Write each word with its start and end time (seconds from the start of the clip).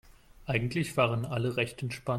Eigentlich 0.47 0.97
waren 0.97 1.25
alle 1.25 1.57
recht 1.57 1.83
entspannt. 1.83 2.09